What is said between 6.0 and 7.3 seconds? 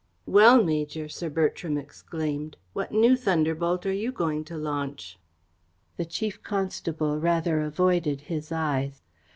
Chief Constable